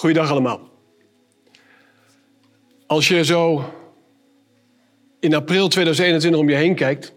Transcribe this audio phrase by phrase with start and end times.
[0.00, 0.60] Goeiedag allemaal.
[2.86, 3.64] Als je zo
[5.18, 7.14] in april 2021 om je heen kijkt,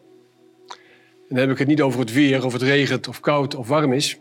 [1.29, 3.93] dan heb ik het niet over het weer, of het regent, of koud of warm
[3.93, 4.17] is,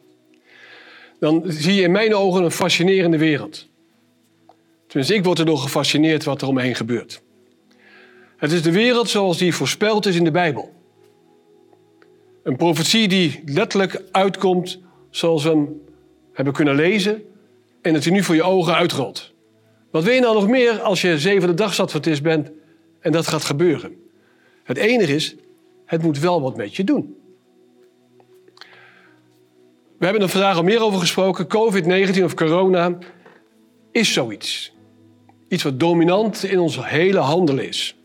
[1.20, 3.68] dan zie je in mijn ogen een fascinerende wereld.
[4.86, 7.22] Tenminste, ik word erdoor gefascineerd wat er om me heen gebeurt.
[8.36, 10.72] Het is de wereld zoals die voorspeld is in de Bijbel.
[12.42, 15.80] Een profetie die letterlijk uitkomt zoals we hem
[16.32, 17.26] hebben kunnen lezen
[17.82, 19.32] en het er nu voor je ogen uitrolt.
[19.90, 22.50] Wat wil je nou nog meer als je zevende dagsadventist bent
[23.00, 23.96] en dat gaat gebeuren?
[24.64, 25.34] Het enige is,
[25.86, 27.16] het moet wel wat met je doen.
[29.98, 31.46] We hebben er vandaag al meer over gesproken.
[31.46, 32.98] COVID-19 of corona
[33.90, 34.74] is zoiets.
[35.48, 37.96] Iets wat dominant in ons hele handelen is.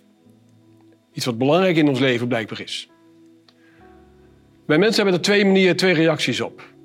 [1.13, 2.89] Iets wat belangrijk in ons leven blijkbaar is.
[4.65, 6.75] Wij mensen hebben er twee manieren, twee reacties op.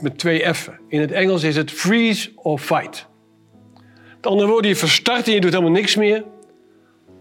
[0.00, 0.78] Met twee F'en.
[0.88, 3.06] In het Engels is het freeze of fight.
[4.16, 6.24] Met andere woorden, je verstart en je doet helemaal niks meer.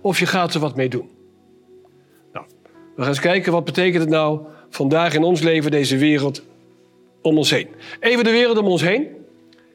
[0.02, 1.10] Of je gaat er wat mee doen.
[2.34, 2.46] Nou,
[2.96, 6.44] we gaan eens kijken wat betekent het nou vandaag in ons leven, deze wereld
[7.22, 7.68] om ons heen.
[8.00, 9.08] Even de wereld om ons heen,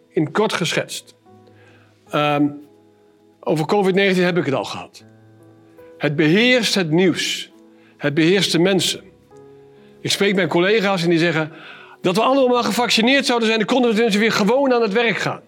[0.09, 1.15] in kort geschetst.
[2.15, 2.67] Um,
[3.41, 5.05] over COVID-19 heb ik het al gehad.
[5.98, 7.51] Het beheerst het nieuws.
[7.97, 9.01] Het beheerst de mensen.
[10.01, 11.53] Ik spreek met collega's en die zeggen
[12.01, 15.17] dat we allemaal gevaccineerd zouden zijn, dan konden we dus weer gewoon aan het werk
[15.17, 15.41] gaan.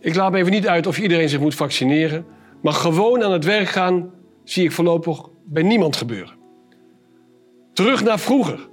[0.00, 2.26] Ik laat me even niet uit of iedereen zich moet vaccineren,
[2.62, 4.10] maar gewoon aan het werk gaan
[4.44, 6.34] zie ik voorlopig bij niemand gebeuren.
[7.72, 8.68] Terug naar vroeger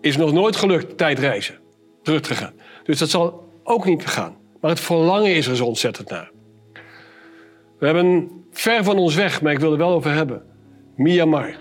[0.00, 1.58] is nog nooit gelukt tijdreizen,
[2.02, 2.52] terug te gaan.
[2.84, 4.36] Dus dat zal ook niet gaan.
[4.60, 6.30] Maar het verlangen is er zo ontzettend naar.
[7.78, 10.42] We hebben ver van ons weg, maar ik wil er wel over hebben.
[10.96, 11.54] Myanmar.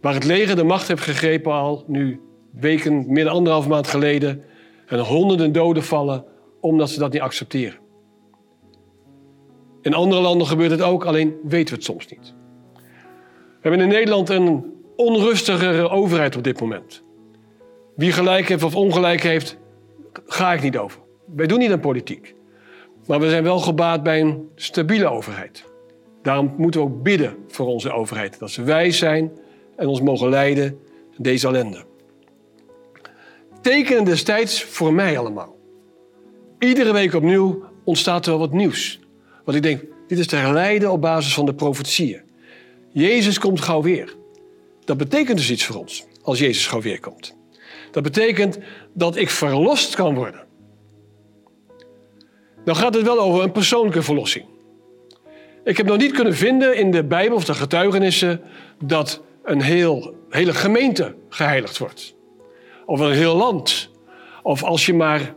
[0.00, 2.20] Waar het leger de macht heeft gegrepen al nu
[2.60, 4.44] weken, meer dan anderhalf maand geleden.
[4.86, 6.24] En honderden doden vallen
[6.60, 7.78] omdat ze dat niet accepteren.
[9.82, 12.34] In andere landen gebeurt het ook, alleen weten we het soms niet.
[13.56, 17.02] We hebben in Nederland een onrustigere overheid op dit moment.
[17.96, 19.56] Wie gelijk heeft of ongelijk heeft,
[20.26, 21.00] ga ik niet over.
[21.34, 22.34] Wij doen niet aan politiek.
[23.06, 25.64] Maar we zijn wel gebaat bij een stabiele overheid.
[26.22, 28.38] Daarom moeten we ook bidden voor onze overheid.
[28.38, 29.30] Dat ze wijs zijn
[29.76, 30.78] en ons mogen leiden
[31.16, 31.84] in deze ellende.
[33.62, 35.56] Tekenen destijds voor mij allemaal.
[36.58, 39.00] Iedere week opnieuw ontstaat er wel wat nieuws.
[39.44, 42.20] Want ik denk, dit is te herleiden op basis van de profetieën.
[42.92, 44.16] Jezus komt gauw weer.
[44.84, 47.36] Dat betekent dus iets voor ons, als Jezus gauw weer komt.
[47.90, 48.58] Dat betekent
[48.92, 50.44] dat ik verlost kan worden.
[52.64, 54.44] Dan gaat het wel over een persoonlijke verlossing.
[55.64, 58.40] Ik heb nog niet kunnen vinden in de Bijbel of de getuigenissen
[58.84, 62.15] dat een heel, hele gemeente geheiligd wordt.
[62.86, 63.90] Of een heel land.
[64.42, 65.34] Of als je maar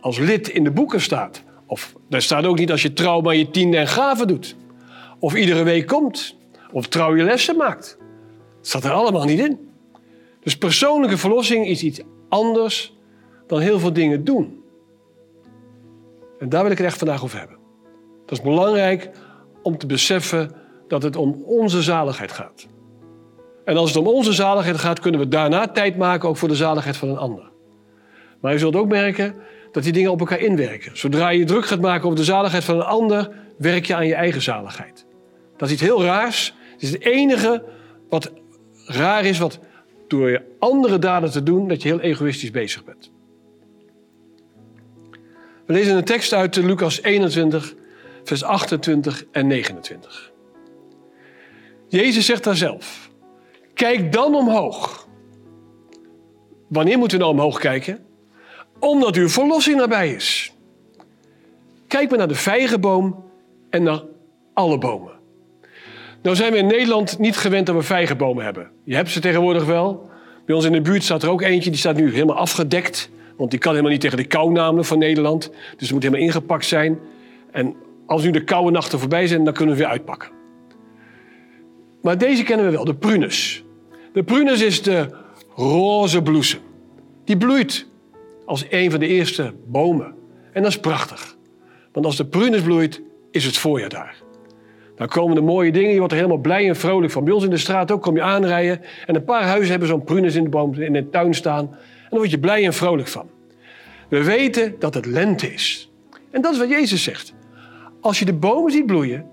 [0.00, 1.42] als lid in de boeken staat.
[1.66, 4.56] Of daar staat ook niet als je trouw maar je tiende en gaven doet.
[5.18, 6.36] Of iedere week komt.
[6.72, 7.96] Of trouw je lessen maakt.
[8.56, 9.70] Dat staat er allemaal niet in.
[10.40, 12.96] Dus persoonlijke verlossing is iets anders
[13.46, 14.62] dan heel veel dingen doen.
[16.38, 17.56] En daar wil ik het echt vandaag over hebben.
[18.26, 19.10] Dat is belangrijk
[19.62, 20.50] om te beseffen
[20.88, 22.68] dat het om onze zaligheid gaat.
[23.68, 26.54] En als het om onze zaligheid gaat, kunnen we daarna tijd maken ook voor de
[26.54, 27.50] zaligheid van een ander.
[28.40, 29.34] Maar je zult ook merken
[29.72, 30.96] dat die dingen op elkaar inwerken.
[30.96, 34.14] Zodra je druk gaat maken over de zaligheid van een ander, werk je aan je
[34.14, 35.06] eigen zaligheid.
[35.56, 36.54] Dat is iets heel raars.
[36.72, 37.64] Het is het enige
[38.08, 38.32] wat
[38.86, 39.58] raar is, wat
[40.06, 43.10] door je andere daden te doen, dat je heel egoïstisch bezig bent.
[45.66, 47.74] We lezen een tekst uit Lucas 21,
[48.24, 50.32] vers 28 en 29.
[51.88, 53.07] Jezus zegt daar zelf:
[53.78, 55.08] Kijk dan omhoog.
[56.68, 57.98] Wanneer moeten we nou omhoog kijken?
[58.78, 60.54] Omdat uw verlossing nabij is.
[61.88, 63.24] Kijk maar naar de vijgenboom
[63.70, 64.02] en naar
[64.54, 65.12] alle bomen.
[66.22, 68.70] Nou zijn we in Nederland niet gewend dat we vijgenbomen hebben.
[68.84, 70.10] Je hebt ze tegenwoordig wel.
[70.46, 73.10] Bij ons in de buurt staat er ook eentje, die staat nu helemaal afgedekt.
[73.36, 75.50] Want die kan helemaal niet tegen de kou namelijk van Nederland.
[75.50, 76.98] Dus het moet helemaal ingepakt zijn.
[77.50, 77.76] En
[78.06, 80.30] als nu de koude nachten voorbij zijn, dan kunnen we weer uitpakken.
[82.02, 83.66] Maar deze kennen we wel, de prunus.
[84.18, 85.08] De prunus is de
[85.54, 86.60] roze bloesem.
[87.24, 87.86] Die bloeit
[88.44, 90.14] als een van de eerste bomen.
[90.52, 91.36] En dat is prachtig.
[91.92, 94.22] Want als de prunus bloeit, is het voorjaar daar.
[94.96, 97.24] Dan komen de mooie dingen, je wordt er helemaal blij en vrolijk van.
[97.24, 100.04] Bij ons in de straat ook kom je aanrijden en een paar huizen hebben zo'n
[100.04, 101.64] prunus in de, boom, in de tuin staan.
[101.68, 103.28] En dan word je blij en vrolijk van.
[104.08, 105.90] We weten dat het lente is.
[106.30, 107.34] En dat is wat Jezus zegt.
[108.00, 109.26] Als je de bomen ziet bloeien,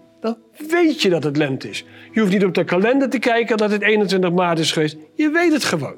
[0.57, 1.85] weet je dat het lente is.
[2.11, 4.97] Je hoeft niet op de kalender te kijken dat het 21 maart is geweest.
[5.13, 5.95] Je weet het gewoon.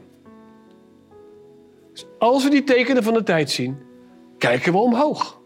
[1.92, 3.78] Dus als we die tekenen van de tijd zien,
[4.38, 5.40] kijken we omhoog.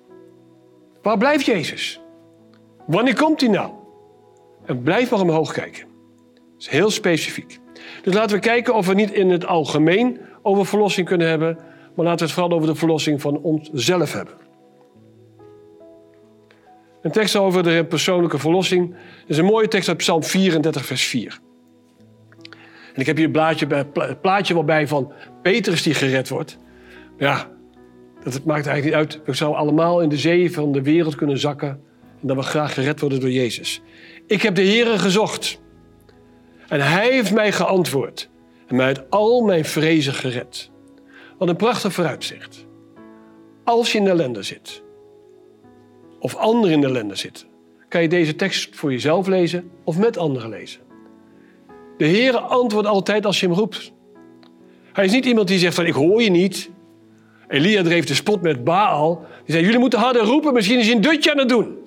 [1.01, 2.01] Waar blijft Jezus?
[2.87, 3.71] Wanneer komt hij nou?
[4.65, 5.85] En blijf maar omhoog kijken.
[6.33, 7.59] Dat is heel specifiek.
[8.03, 11.57] Dus laten we kijken of we niet in het algemeen over verlossing kunnen hebben,
[11.95, 14.33] maar laten we het vooral over de verlossing van onszelf hebben.
[17.01, 18.95] Een tekst over de persoonlijke verlossing
[19.27, 21.39] is een mooie tekst uit Psalm 34, vers 4.
[22.93, 23.85] En ik heb hier een blaadje,
[24.21, 26.57] plaatje wel bij van Petrus die gered wordt.
[27.17, 27.49] Ja,
[28.23, 29.25] dat maakt eigenlijk niet uit.
[29.25, 31.69] We zouden allemaal in de zee van de wereld kunnen zakken.
[32.21, 33.81] En dat we graag gered worden door Jezus.
[34.27, 35.61] Ik heb de Heer gezocht.
[36.67, 38.29] En Hij heeft mij geantwoord.
[38.67, 40.71] En mij uit al mijn vrezen gered.
[41.37, 42.65] Wat een prachtig vooruitzicht.
[43.63, 44.83] Als je in de ellende zit.
[46.21, 47.47] Of anderen in de ellende zitten.
[47.87, 50.81] Kan je deze tekst voor jezelf lezen of met anderen lezen.
[51.97, 53.91] De Heer antwoordt altijd als je hem roept.
[54.93, 56.69] Hij is niet iemand die zegt van ik hoor je niet.
[57.47, 59.15] Elia dreef de spot met Baal.
[59.15, 61.77] Die zei jullie moeten harder roepen, misschien is hij een dutje aan het doen.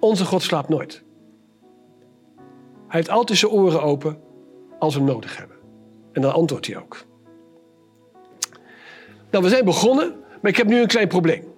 [0.00, 1.02] Onze God slaapt nooit.
[2.88, 4.18] Hij heeft altijd zijn oren open
[4.78, 5.56] als we hem nodig hebben.
[6.12, 7.04] En dan antwoordt hij ook.
[9.30, 11.53] Nou, we zijn begonnen, maar ik heb nu een klein probleem.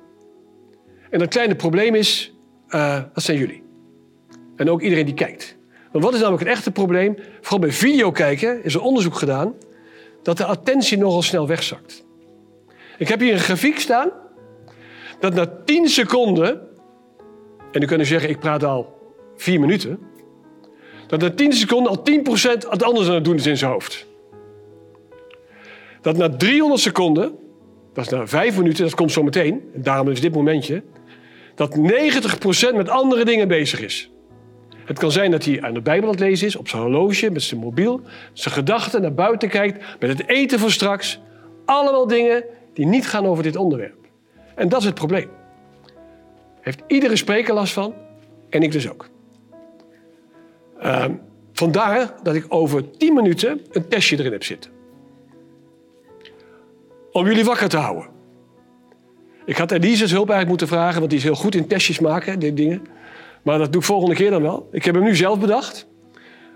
[1.10, 2.34] En dat kleine probleem is,
[2.68, 3.62] uh, dat zijn jullie.
[4.56, 5.56] En ook iedereen die kijkt.
[5.92, 7.16] Want wat is namelijk het echte probleem?
[7.40, 9.54] Vooral bij video kijken is er onderzoek gedaan
[10.22, 12.04] dat de attentie nogal snel wegzakt.
[12.98, 14.10] Ik heb hier een grafiek staan
[15.20, 16.60] dat na 10 seconden,
[17.72, 18.98] en u kunt zeggen ik praat al
[19.36, 19.98] 4 minuten,
[21.06, 24.06] dat na 10 seconden al 10% het anders aan het doen is in zijn hoofd.
[26.00, 27.34] Dat na 300 seconden,
[27.92, 30.82] dat is na 5 minuten, dat komt zo meteen, en daarom is dit momentje,
[31.56, 31.76] dat
[32.72, 34.10] 90% met andere dingen bezig is.
[34.84, 37.30] Het kan zijn dat hij aan de Bijbel aan het lezen is, op zijn horloge,
[37.30, 38.00] met zijn mobiel,
[38.32, 41.20] zijn gedachten naar buiten kijkt, met het eten voor straks.
[41.64, 42.44] Allemaal dingen
[42.74, 44.06] die niet gaan over dit onderwerp.
[44.54, 45.28] En dat is het probleem.
[46.60, 47.94] Heeft iedere spreker last van
[48.50, 49.08] en ik dus ook.
[50.82, 51.04] Uh,
[51.52, 54.70] vandaar dat ik over 10 minuten een testje erin heb zitten.
[57.12, 58.15] Om jullie wakker te houden.
[59.46, 62.38] Ik had Elise's hulp eigenlijk moeten vragen, want die is heel goed in testjes maken,
[62.38, 62.86] die dingen.
[63.42, 64.68] Maar dat doe ik volgende keer dan wel.
[64.72, 65.86] Ik heb hem nu zelf bedacht.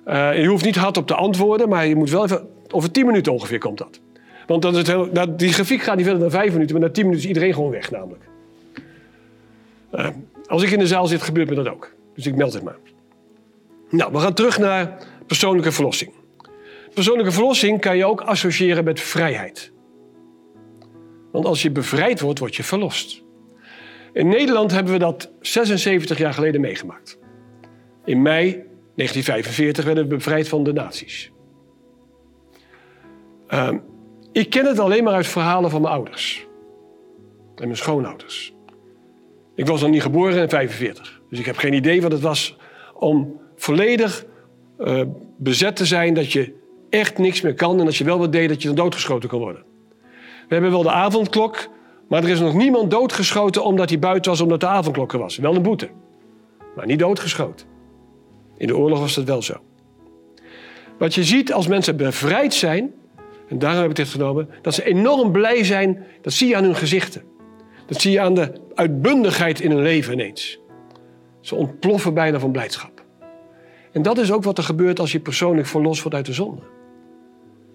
[0.06, 2.48] Uh, je hoeft niet hard op te antwoorden, maar je moet wel even...
[2.72, 4.00] Over 10 minuten ongeveer komt dat.
[4.46, 6.88] Want dan is het heel, nou, die grafiek gaat niet verder dan 5 minuten, maar
[6.88, 8.22] na 10 minuten is iedereen gewoon weg namelijk.
[9.94, 10.06] Uh,
[10.46, 11.92] als ik in de zaal zit, gebeurt me dat ook.
[12.14, 12.76] Dus ik meld het maar.
[13.90, 14.96] Nou, we gaan terug naar
[15.26, 16.10] persoonlijke verlossing.
[16.94, 19.72] Persoonlijke verlossing kan je ook associëren met vrijheid.
[21.32, 23.22] Want als je bevrijd wordt, word je verlost.
[24.12, 27.18] In Nederland hebben we dat 76 jaar geleden meegemaakt.
[28.04, 28.44] In mei
[28.94, 31.30] 1945 werden we bevrijd van de nazi's.
[33.48, 33.70] Uh,
[34.32, 36.46] ik ken het alleen maar uit verhalen van mijn ouders.
[37.56, 38.54] En mijn schoonouders.
[39.54, 41.20] Ik was nog niet geboren in 45.
[41.30, 42.56] Dus ik heb geen idee wat het was
[42.94, 44.24] om volledig
[44.78, 45.02] uh,
[45.38, 46.14] bezet te zijn.
[46.14, 46.54] Dat je
[46.90, 47.80] echt niks meer kan.
[47.80, 49.64] En als je wel wat deed, dat je dan doodgeschoten kan worden.
[50.50, 51.68] We hebben wel de avondklok.
[52.08, 55.36] Maar er is nog niemand doodgeschoten omdat hij buiten was omdat de avondklok er was.
[55.36, 55.88] Wel een boete.
[56.76, 57.66] Maar niet doodgeschoten.
[58.56, 59.54] In de oorlog was dat wel zo.
[60.98, 62.92] Wat je ziet als mensen bevrijd zijn,
[63.48, 66.64] en daarom heb ik dit genomen, dat ze enorm blij zijn, dat zie je aan
[66.64, 67.22] hun gezichten.
[67.86, 70.58] Dat zie je aan de uitbundigheid in hun leven ineens.
[71.40, 73.04] Ze ontploffen bijna van blijdschap.
[73.92, 76.62] En dat is ook wat er gebeurt als je persoonlijk verlost wordt uit de zonde.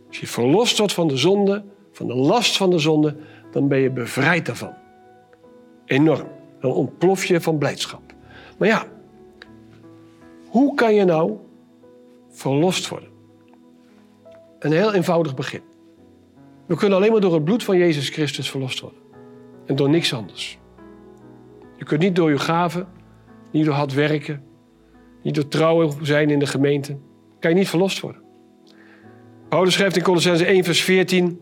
[0.08, 1.64] Als je verlost wordt van de zonde,
[1.96, 3.16] van de last van de zonde,
[3.52, 4.74] dan ben je bevrijd daarvan.
[5.86, 6.28] Enorm.
[6.60, 8.02] Dan ontplof je van blijdschap.
[8.58, 8.86] Maar ja,
[10.48, 11.38] hoe kan je nou
[12.30, 13.10] verlost worden?
[14.60, 15.62] Een heel eenvoudig begin.
[16.66, 19.00] We kunnen alleen maar door het bloed van Jezus Christus verlost worden.
[19.66, 20.60] En door niks anders.
[21.78, 22.88] Je kunt niet door je gaven,
[23.52, 24.44] niet door hard werken,
[25.24, 26.98] niet door trouw zijn in de gemeente,
[27.40, 28.22] kan je niet verlost worden.
[29.50, 31.40] Paulus schrijft in Colossense 1, vers 14: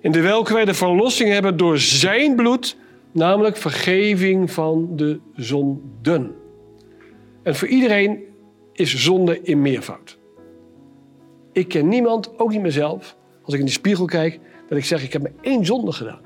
[0.00, 2.76] In de welke wij de verlossing hebben door zijn bloed,
[3.12, 6.34] namelijk vergeving van de zonden.
[7.42, 8.22] En voor iedereen
[8.72, 10.18] is zonde in meervoud.
[11.52, 15.02] Ik ken niemand, ook niet mezelf, als ik in de spiegel kijk, dat ik zeg:
[15.02, 16.20] Ik heb maar één zonde gedaan.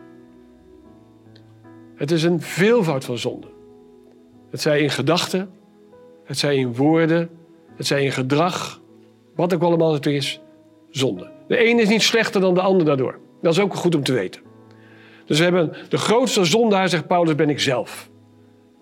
[1.94, 3.46] Het is een veelvoud van zonde.
[4.50, 5.50] Het zij in gedachten,
[6.24, 7.30] het zij in woorden,
[7.76, 8.80] het zij in gedrag,
[9.34, 10.40] wat ook allemaal het is,
[10.90, 11.30] zonde.
[11.48, 13.18] De een is niet slechter dan de ander daardoor.
[13.42, 14.40] Dat is ook goed om te weten.
[15.26, 18.10] Dus we hebben de grootste zondaar, zegt Paulus, ben ik zelf.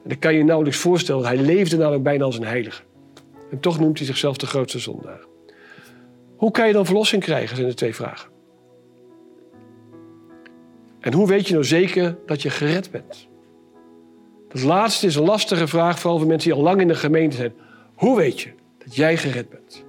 [0.02, 1.24] En dat kan je nauwelijks voorstellen.
[1.24, 2.82] Hij leefde namelijk bijna als een heilige.
[3.50, 5.20] En toch noemt hij zichzelf de grootste zondaar.
[6.36, 8.30] Hoe kan je dan verlossing krijgen, zijn de twee vragen.
[11.00, 13.28] En hoe weet je nou zeker dat je gered bent?
[14.48, 17.36] Dat laatste is een lastige vraag, vooral voor mensen die al lang in de gemeente
[17.36, 17.52] zijn.
[17.94, 18.50] Hoe weet je
[18.84, 19.84] dat jij gered bent?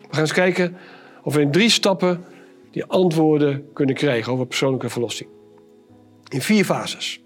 [0.00, 0.76] We gaan eens kijken
[1.22, 2.24] of we in drie stappen
[2.70, 5.30] die antwoorden kunnen krijgen over persoonlijke verlossing.
[6.28, 7.22] In vier fases.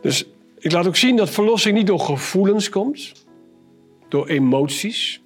[0.00, 0.26] Dus
[0.58, 3.12] ik laat ook zien dat verlossing niet door gevoelens komt,
[4.08, 5.22] door emoties.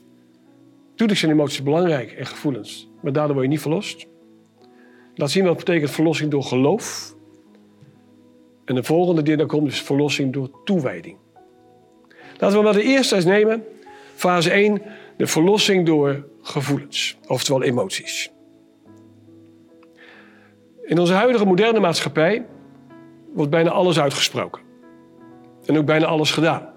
[0.95, 4.07] Tuurlijk zijn emoties belangrijk en gevoelens, maar daardoor word je niet verlost.
[5.15, 7.15] Laat zien wat betekent verlossing door geloof.
[8.65, 11.17] En de volgende die dan komt is verlossing door toewijding.
[12.39, 13.65] Laten we maar de eerste eens nemen.
[14.15, 14.83] Fase 1,
[15.17, 18.31] de verlossing door gevoelens, oftewel emoties.
[20.87, 22.47] In onze huidige moderne maatschappij
[23.35, 24.63] wordt bijna alles uitgesproken.
[25.65, 26.69] En ook bijna alles gedaan.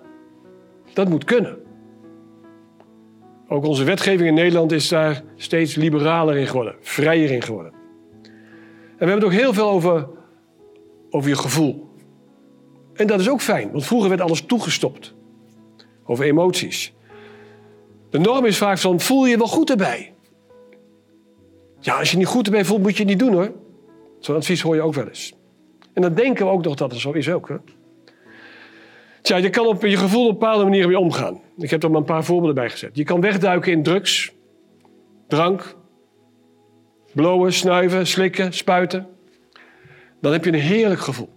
[0.94, 1.58] Dat moet kunnen.
[3.48, 7.74] Ook onze wetgeving in Nederland is daar steeds liberaler in geworden, vrijer in geworden.
[8.24, 10.08] En we hebben het ook heel veel over,
[11.10, 11.90] over je gevoel.
[12.94, 15.16] En dat is ook fijn, want vroeger werd alles toegestopt.
[16.06, 16.94] Over emoties.
[18.10, 20.14] De norm is vaak van, voel je wel goed erbij?
[21.80, 23.52] Ja, als je niet goed erbij voelt, moet je het niet doen hoor.
[24.20, 25.34] Zo'n advies hoor je ook wel eens.
[25.94, 27.50] En dan denken we ook nog dat het zo is ook.
[27.50, 27.56] Hè?
[29.22, 31.42] Tja, je kan op je gevoel op bepaalde manieren weer omgaan.
[31.58, 32.96] Ik heb er maar een paar voorbeelden bij gezet.
[32.96, 34.32] Je kan wegduiken in drugs,
[35.28, 35.76] drank,
[37.14, 39.08] blowen, snuiven, slikken, spuiten.
[40.22, 41.30] Dan heb je een heerlijk gevoel.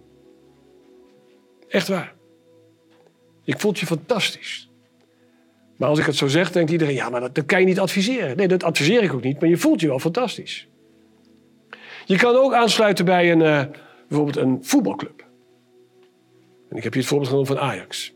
[1.67, 2.13] Echt waar.
[3.43, 4.69] Ik voel je fantastisch.
[5.77, 7.79] Maar als ik het zo zeg, denkt iedereen, ja, maar dat, dat kan je niet
[7.79, 8.37] adviseren.
[8.37, 10.67] Nee, dat adviseer ik ook niet, maar je voelt je wel fantastisch.
[12.05, 13.63] Je kan ook aansluiten bij een, uh,
[14.07, 15.25] bijvoorbeeld een voetbalclub.
[16.69, 18.13] En ik heb hier het voorbeeld genomen van Ajax.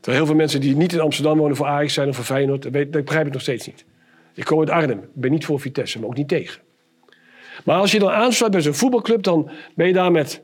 [0.00, 2.62] Terwijl heel veel mensen die niet in Amsterdam wonen voor Ajax zijn of voor Feyenoord,
[2.62, 3.84] dat, dat begrijp ik nog steeds niet.
[4.34, 6.62] Ik kom uit Arnhem, ik ben niet voor Vitesse, maar ook niet tegen.
[7.64, 10.42] Maar als je dan aansluit bij zo'n voetbalclub, dan ben je daar met,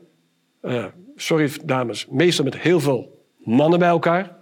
[0.61, 4.35] uh, sorry dames, meestal met heel veel mannen bij elkaar.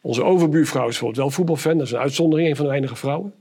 [0.00, 3.34] Onze overbuurvrouw is bijvoorbeeld wel voetbalfan, dat is een uitzondering, een van de weinige vrouwen.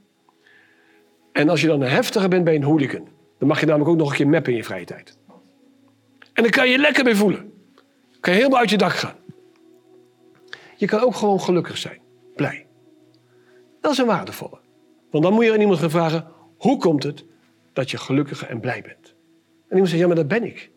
[1.32, 3.08] En als je dan een heftiger bent bij een hooligan,
[3.42, 5.18] dan mag je namelijk ook nog een keer mappen in je vrije tijd.
[6.34, 7.52] En dan kan je lekker mee voelen.
[8.12, 9.16] Dan kan je helemaal uit je dak gaan.
[10.76, 12.00] Je kan ook gewoon gelukkig zijn,
[12.36, 12.68] blij.
[13.80, 14.60] Dat is een waardevolle.
[15.12, 17.26] Want dan moet je aan iemand gaan vragen, hoe komt het
[17.74, 19.16] dat je gelukkig en blij bent?
[19.68, 20.72] En iemand zegt, ja, maar dat ben ik.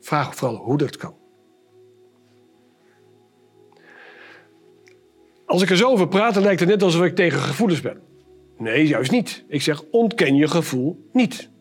[0.00, 1.14] Vraag vooral hoe dat kan.
[5.46, 8.00] Als ik er zo over praat, dan lijkt het net alsof ik tegen gevoelens ben.
[8.58, 9.44] Nee, juist niet.
[9.48, 11.54] Ik zeg, ontken je gevoel niet.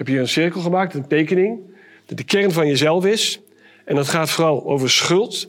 [0.00, 1.60] Heb hier een cirkel gemaakt, een tekening,
[2.06, 3.40] dat de kern van jezelf is.
[3.84, 5.48] En dat gaat vooral over schuld,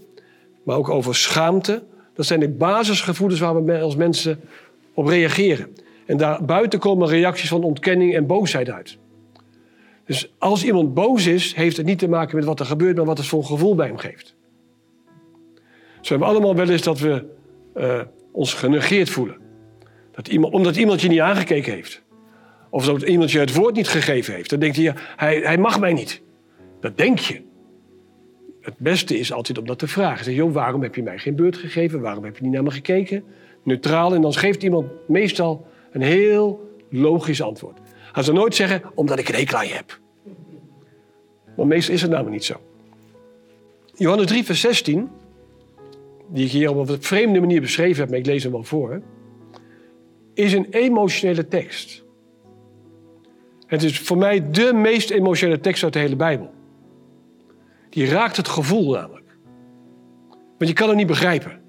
[0.63, 1.84] maar ook over schaamte.
[2.13, 4.39] Dat zijn de basisgevoelens waar we als mensen
[4.93, 5.75] op reageren.
[6.05, 8.98] En daarbuiten komen reacties van ontkenning en boosheid uit.
[10.05, 13.05] Dus als iemand boos is, heeft het niet te maken met wat er gebeurt, maar
[13.05, 14.36] wat het voor gevoel bij hem geeft.
[16.01, 17.25] Zo hebben allemaal wel eens dat we
[17.77, 19.38] uh, ons genegeerd voelen.
[20.12, 22.01] Dat iemand, omdat iemand je niet aangekeken heeft.
[22.71, 24.49] Of dat iemand je het woord niet gegeven heeft.
[24.49, 26.21] Dan denkt hij, hij, hij mag mij niet.
[26.79, 27.41] Dat denk je.
[28.61, 30.25] Het beste is altijd om dat te vragen.
[30.25, 32.01] Zeg, joh, waarom heb je mij geen beurt gegeven?
[32.01, 33.23] Waarom heb je niet naar me gekeken?
[33.63, 34.13] Neutraal.
[34.13, 37.79] En dan geeft iemand meestal een heel logisch antwoord.
[38.11, 39.99] Hij zal nooit zeggen, omdat ik een hekel aan je heb.
[41.55, 42.61] Want meestal is het namelijk niet zo.
[43.95, 45.09] Johannes 3, vers 16,
[46.27, 49.01] die ik hier op een vreemde manier beschreven heb, maar ik lees hem wel voor,
[50.33, 52.03] is een emotionele tekst.
[53.71, 56.51] Het is voor mij de meest emotionele tekst uit de hele Bijbel.
[57.89, 59.37] Die raakt het gevoel namelijk.
[60.29, 61.61] Want je kan het niet begrijpen.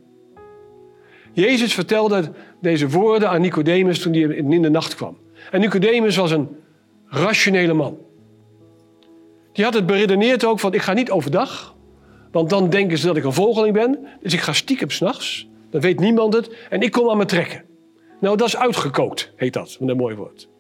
[1.32, 5.18] Jezus vertelde deze woorden aan Nicodemus toen hij in de nacht kwam.
[5.50, 6.48] En Nicodemus was een
[7.06, 7.98] rationele man.
[9.52, 11.76] Die had het beredeneerd ook van ik ga niet overdag,
[12.32, 14.06] want dan denken ze dat ik een vogeling ben.
[14.20, 17.64] Dus ik ga stiekem s'nachts, dan weet niemand het en ik kom aan me trekken.
[18.20, 20.50] Nou, dat is uitgekookt, heet dat, met een mooi woord.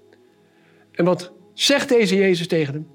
[0.92, 2.86] En wat zegt deze Jezus tegen hem?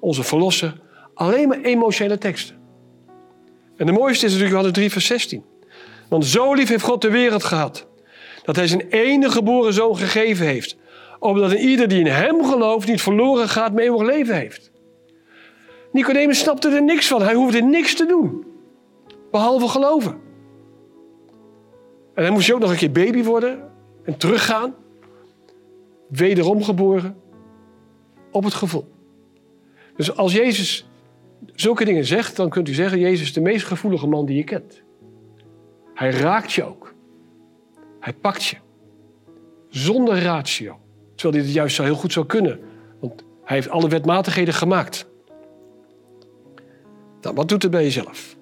[0.00, 0.80] Onze verlosser,
[1.14, 2.56] alleen maar emotionele teksten.
[3.76, 5.44] En de mooiste is natuurlijk Johannes 3 vers 16.
[6.08, 7.86] Want zo lief heeft God de wereld gehad,
[8.42, 10.76] dat hij zijn enige geboren zoon gegeven heeft,
[11.18, 14.70] opdat een ieder die in hem gelooft niet verloren gaat, maar eeuwig leven heeft.
[15.92, 17.22] Nicodemus snapte er niks van.
[17.22, 18.46] Hij hoefde niks te doen.
[19.30, 20.20] Behalve geloven.
[22.14, 23.70] En dan moest ook nog een keer baby worden
[24.04, 24.74] en teruggaan.
[26.08, 27.16] Wederom geboren.
[28.36, 28.88] Op het gevoel.
[29.96, 30.86] Dus als Jezus
[31.54, 34.44] zulke dingen zegt, dan kunt u zeggen: Jezus is de meest gevoelige man die je
[34.44, 34.82] kent.
[35.94, 36.94] Hij raakt je ook.
[38.00, 38.56] Hij pakt je.
[39.68, 40.78] Zonder ratio.
[41.14, 42.60] Terwijl hij het juist zo heel goed zou kunnen.
[43.00, 45.06] Want hij heeft alle wetmatigheden gemaakt.
[47.20, 48.36] Nou, wat doet het bij jezelf?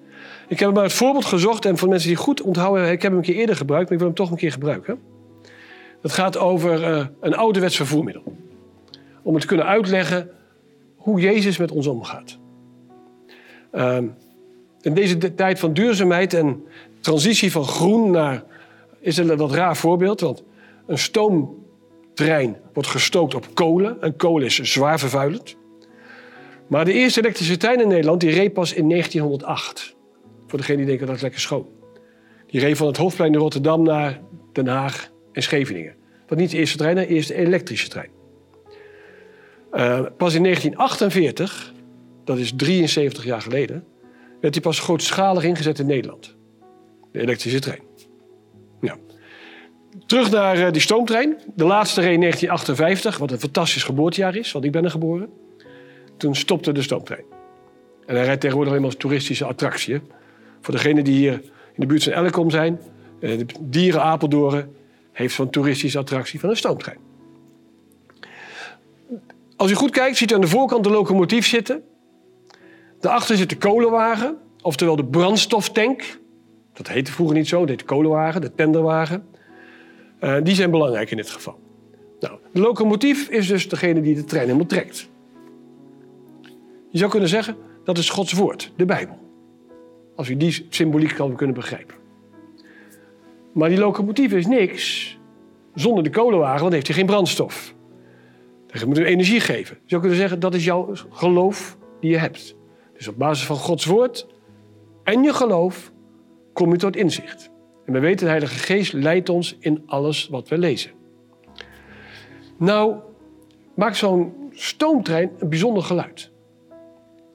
[0.47, 3.19] Ik heb maar het voorbeeld gezocht en voor mensen die goed onthouden, ik heb hem
[3.19, 4.99] een keer eerder gebruikt, maar ik wil hem toch een keer gebruiken.
[6.01, 8.23] Het gaat over uh, een ouderwets vervoermiddel.
[9.25, 10.29] Om het te kunnen uitleggen
[10.95, 12.37] hoe Jezus met ons omgaat.
[13.73, 13.97] Uh,
[14.81, 16.63] in deze tijd van duurzaamheid en
[16.99, 18.43] transitie van groen naar.
[18.99, 20.43] is een wat raar voorbeeld, want
[20.85, 25.55] een stoomtrein wordt gestookt op kolen en kolen is zwaar vervuilend.
[26.67, 29.95] Maar de eerste elektrische trein in Nederland die reed pas in 1908.
[30.47, 31.67] Voor degene die denken dat is lekker schoon.
[32.47, 35.95] Die reed van het hoofdplein in Rotterdam naar Den Haag en Scheveningen.
[36.27, 38.09] Wat niet de eerste trein, de eerste elektrische trein.
[39.75, 41.73] Uh, pas in 1948,
[42.23, 43.83] dat is 73 jaar geleden,
[44.41, 46.35] werd die pas grootschalig ingezet in Nederland.
[47.11, 47.81] De elektrische trein.
[48.79, 48.99] Nou,
[50.05, 51.37] terug naar uh, die stoomtrein.
[51.55, 55.29] De laatste reed in 1958, wat een fantastisch geboortejaar is, want ik ben er geboren.
[56.17, 57.23] Toen stopte de stoomtrein.
[58.05, 60.01] En hij rijdt tegenwoordig alleen als toeristische attractie.
[60.61, 61.33] Voor degenen die hier
[61.73, 62.79] in de buurt van Elkom zijn,
[63.19, 64.75] uh, de dieren Apeldoorn
[65.11, 66.97] heeft zo'n toeristische attractie van een stoomtrein.
[69.55, 71.83] Als u goed kijkt, ziet u aan de voorkant de locomotief zitten.
[72.99, 76.19] Daarachter zit de kolenwagen, oftewel de brandstoftank.
[76.73, 79.27] Dat heette vroeger niet zo, dat heette kolenwagen, de tenderwagen.
[80.21, 81.59] Uh, die zijn belangrijk in dit geval.
[82.19, 85.09] Nou, de locomotief is dus degene die de trein helemaal trekt.
[86.89, 89.17] Je zou kunnen zeggen, dat is Gods woord, de Bijbel.
[90.15, 91.95] Als u die symboliek kan kunnen begrijpen.
[93.53, 95.17] Maar die locomotief is niks
[95.73, 97.74] zonder de kolenwagen, want heeft hij geen brandstof.
[98.79, 99.75] Je moet hem energie geven.
[99.75, 102.55] Je zou kunnen zeggen, dat is jouw geloof die je hebt.
[102.97, 104.27] Dus op basis van Gods woord
[105.03, 105.91] en je geloof
[106.53, 107.49] kom je tot inzicht.
[107.85, 110.91] En we weten, de Heilige Geest leidt ons in alles wat we lezen.
[112.57, 112.95] Nou,
[113.75, 116.31] maakt zo'n stoomtrein een bijzonder geluid.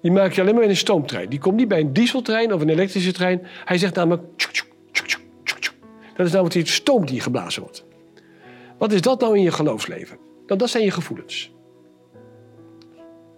[0.02, 1.28] Die maak je alleen maar in een stoomtrein.
[1.28, 3.46] Die komt niet bij een dieseltrein of een elektrische trein.
[3.64, 4.22] Hij zegt namelijk...
[6.16, 7.84] Dat is namelijk die stoom die geblazen wordt.
[8.78, 10.29] Wat is dat nou in je geloofsleven?
[10.50, 11.52] Nou, dat zijn je gevoelens.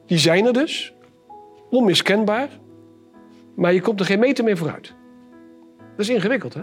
[0.06, 0.94] Die zijn er dus,
[1.70, 2.48] onmiskenbaar,
[3.54, 4.94] maar je komt er geen meter meer vooruit.
[5.78, 6.62] Dat is ingewikkeld, hè?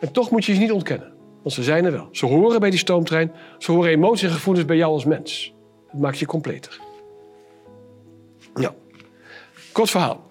[0.00, 2.08] En toch moet je ze niet ontkennen, want ze zijn er wel.
[2.12, 5.54] Ze horen bij die stoomtrein, ze horen emoties en gevoelens bij jou als mens.
[5.90, 6.80] Dat maakt je completer.
[8.54, 8.74] Ja,
[9.72, 10.30] kort verhaal.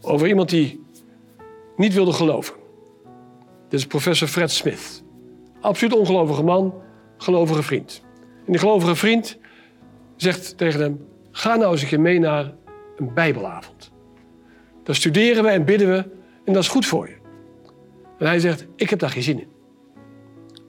[0.00, 0.84] Over iemand die
[1.76, 2.54] niet wilde geloven.
[3.68, 5.02] Dit is professor Fred Smith.
[5.60, 6.84] Absoluut ongelovige man,
[7.16, 8.02] gelovige vriend.
[8.46, 9.38] En die gelovige vriend
[10.16, 12.54] zegt tegen hem: Ga nou eens een keer mee naar
[12.96, 13.92] een Bijbelavond.
[14.82, 15.96] Daar studeren we en bidden we
[16.44, 17.16] en dat is goed voor je.
[18.18, 19.48] En hij zegt: Ik heb daar geen zin in.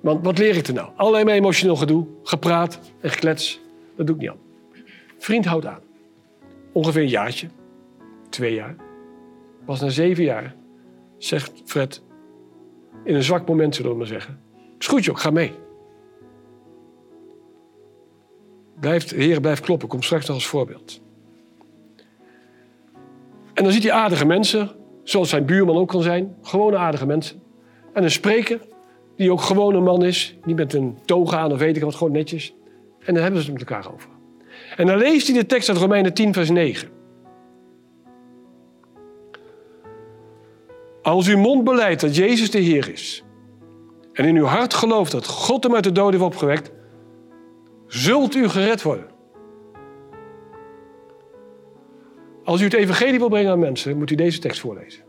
[0.01, 0.89] Want wat leer ik er nou?
[0.95, 3.62] Alleen maar emotioneel gedoe, gepraat en geklets.
[3.95, 4.38] Dat doe ik niet aan.
[5.17, 5.81] Vriend houdt aan.
[6.73, 7.47] Ongeveer een jaartje,
[8.29, 8.75] twee jaar.
[9.65, 10.55] Pas na zeven jaar
[11.17, 12.03] zegt Fred,
[13.03, 14.39] in een zwak moment zullen we maar zeggen:
[14.79, 15.51] Is goed ga mee.
[18.79, 21.01] Blijft, Heer blijft kloppen, kom straks als voorbeeld.
[23.53, 24.71] En dan ziet hij aardige mensen,
[25.03, 27.41] zoals zijn buurman ook kan zijn, gewone aardige mensen.
[27.93, 28.59] En een spreker,
[29.15, 31.95] die ook gewoon een man is, niet met een toga aan of weet ik wat,
[31.95, 32.53] gewoon netjes.
[32.99, 34.09] En dan hebben ze het met elkaar over.
[34.75, 36.89] En dan leest hij de tekst uit Romeinen 10, vers 9.
[41.01, 43.23] Als uw mond beleidt dat Jezus de Heer is,
[44.13, 46.71] en in uw hart gelooft dat God hem uit de doden heeft opgewekt,
[47.88, 49.08] zult u gered worden.
[52.43, 55.04] Als u het evangelie wil brengen aan mensen, moet u deze tekst voorlezen.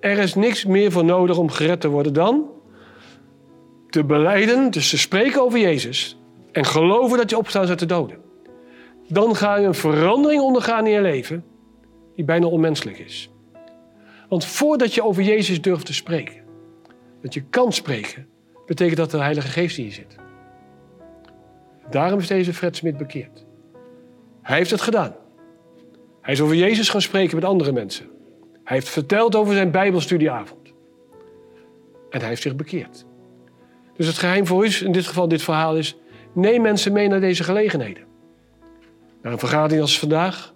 [0.00, 2.50] Er is niks meer voor nodig om gered te worden dan
[3.90, 6.18] te beleiden, dus te spreken over Jezus
[6.52, 8.18] en geloven dat je opstaat uit de doden.
[9.08, 11.44] Dan ga je een verandering ondergaan in je leven
[12.14, 13.30] die bijna onmenselijk is.
[14.28, 16.42] Want voordat je over Jezus durft te spreken,
[17.22, 18.28] dat je kan spreken,
[18.66, 20.16] betekent dat de Heilige Geest in je zit.
[21.90, 23.44] Daarom is deze Fred Smit bekeerd.
[24.42, 25.14] Hij heeft het gedaan.
[26.22, 28.06] Hij is over Jezus gaan spreken met andere mensen.
[28.64, 30.72] Hij heeft verteld over zijn Bijbelstudieavond.
[32.10, 33.04] En hij heeft zich bekeerd.
[33.96, 35.96] Dus het geheim voor u, in dit geval dit verhaal, is:
[36.32, 38.04] neem mensen mee naar deze gelegenheden.
[39.22, 40.54] Naar een vergadering als vandaag,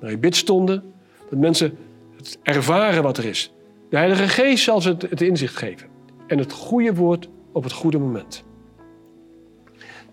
[0.00, 0.92] naar je bidstonden,
[1.30, 1.78] dat mensen
[2.16, 3.52] het ervaren wat er is.
[3.90, 5.88] De Heilige Geest zal ze het inzicht geven.
[6.26, 8.44] En het goede woord op het goede moment.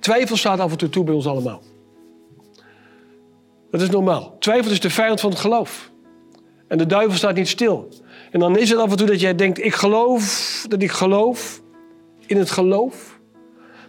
[0.06, 1.62] Twijfel staat af en toe toe bij ons allemaal.
[3.72, 4.36] Dat is normaal.
[4.40, 5.92] Twijfel is de vijand van het geloof.
[6.68, 7.90] En de duivel staat niet stil.
[8.32, 11.62] En dan is het af en toe dat jij denkt: ik geloof dat ik geloof
[12.26, 13.20] in het geloof.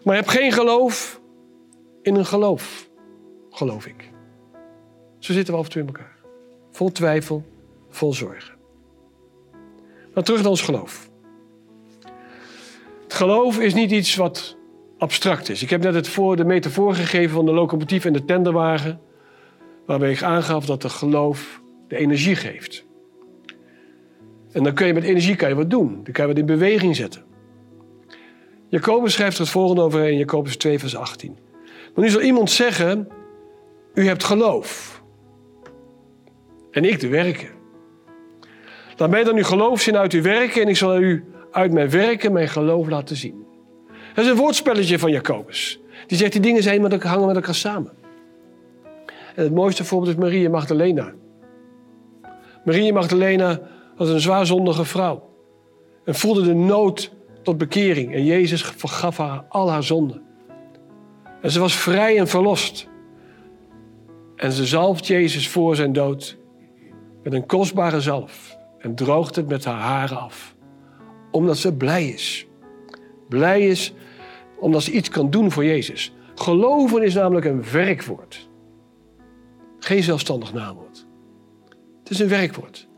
[0.04, 1.20] Maar je hebt geen geloof
[2.02, 2.88] in een geloof,
[3.50, 4.10] geloof ik.
[5.18, 6.16] Zo zitten we af en toe in elkaar.
[6.70, 7.44] Vol twijfel,
[7.90, 8.54] vol zorgen.
[10.14, 11.10] Maar terug naar ons geloof.
[13.02, 14.55] Het geloof is niet iets wat
[14.98, 15.62] abstract is.
[15.62, 19.00] Ik heb net het voor, de metafoor gegeven van de locomotief en de tenderwagen.
[19.86, 22.84] Waarbij ik aangaf dat de geloof de energie geeft.
[24.52, 26.00] En dan kun je met energie kan je wat doen.
[26.02, 27.24] Dan kan je wat in beweging zetten.
[28.68, 31.38] Jacobus schrijft er het volgende over in Jacobus 2 vers 18.
[31.94, 33.08] Maar nu zal iemand zeggen,
[33.94, 35.02] u hebt geloof.
[36.70, 37.48] En ik de werken.
[38.96, 41.90] Laat mij dan uw geloof zien uit uw werken en ik zal u uit mijn
[41.90, 43.45] werken mijn geloof laten zien.
[44.16, 45.80] Dat is een woordspelletje van Jacobus.
[46.06, 47.92] Die zegt die dingen zijn met elkaar, hangen met elkaar samen.
[49.34, 51.12] En het mooiste voorbeeld is Maria Magdalena.
[52.64, 53.60] Maria Magdalena
[53.96, 55.30] was een zwaarzondige vrouw.
[56.04, 58.14] En voelde de nood tot bekering.
[58.14, 60.22] En Jezus vergaf haar al haar zonden.
[61.42, 62.88] En ze was vrij en verlost.
[64.36, 66.36] En ze zalft Jezus voor zijn dood
[67.22, 68.56] met een kostbare zalf.
[68.78, 70.54] En droogt het met haar haren af.
[71.30, 72.46] Omdat ze blij is.
[73.28, 73.94] Blij is
[74.58, 76.14] omdat ze iets kan doen voor Jezus.
[76.34, 78.48] Geloven is namelijk een werkwoord.
[79.78, 81.06] Geen zelfstandig naamwoord.
[81.98, 82.88] Het is een werkwoord.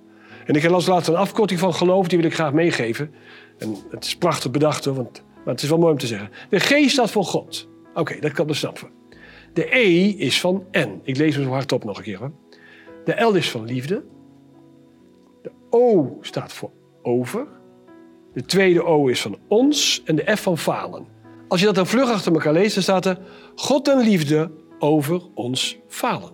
[0.47, 3.15] En ik heb als laatste een afkorting van geloof, die wil ik graag meegeven.
[3.59, 6.31] En het is prachtig bedacht hoor, want, maar het is wel mooi om te zeggen.
[6.49, 7.69] De G staat voor God.
[7.95, 8.89] Oké, dat kan we snappen.
[9.53, 11.01] De E is van N.
[11.03, 12.33] Ik lees hem zo hardop nog een keer hoor.
[13.05, 14.05] De L is van liefde.
[15.43, 16.71] De O staat voor
[17.03, 17.47] over.
[18.33, 20.03] De tweede O is van ons.
[20.05, 21.07] En de F van falen.
[21.49, 23.19] Als je dat dan vlug achter elkaar leest, dan staat er
[23.55, 26.33] God en liefde over ons falen.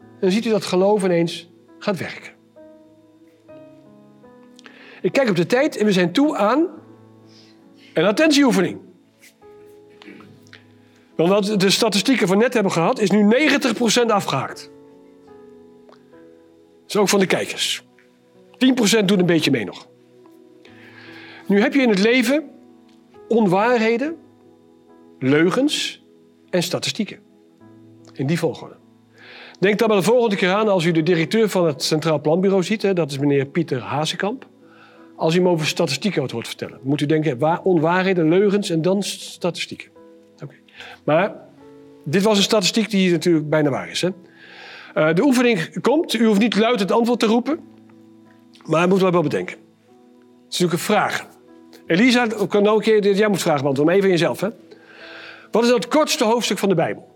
[0.00, 2.32] En dan ziet u dat geloof ineens gaat werken.
[5.02, 6.68] Ik kijk op de tijd en we zijn toe aan
[7.94, 8.78] een attentieoefening.
[11.16, 13.48] Want wat de statistieken van net hebben gehad, is nu
[14.02, 14.70] 90% afgehaakt.
[15.86, 17.84] Dat is ook van de kijkers.
[18.52, 19.88] 10% doet een beetje mee nog.
[21.46, 22.50] Nu heb je in het leven
[23.30, 24.16] onwaarheden,
[25.18, 26.04] leugens
[26.50, 27.18] en statistieken.
[28.12, 28.74] In die volgorde.
[29.58, 32.62] Denk dan maar de volgende keer aan als u de directeur van het Centraal Planbureau
[32.62, 32.96] ziet.
[32.96, 34.46] Dat is meneer Pieter Hazekamp.
[35.16, 39.02] Als u hem over statistieken hoort vertellen, moet u denken waar, onwaarheden, leugens en dan
[39.02, 39.90] statistieken.
[40.42, 40.60] Okay.
[41.04, 41.34] Maar
[42.04, 44.00] dit was een statistiek die natuurlijk bijna waar is.
[44.00, 44.08] Hè?
[44.94, 46.14] Uh, de oefening komt.
[46.14, 47.60] U hoeft niet luid het antwoord te roepen.
[48.64, 49.56] Maar moet wel bedenken.
[49.56, 51.26] Het is natuurlijk een vraag.
[51.90, 54.40] Elisa, kan ook een keer, jij moet vragen beantwoorden, maar even in jezelf.
[54.40, 54.48] Hè?
[55.50, 57.08] Wat is het kortste hoofdstuk van de Bijbel?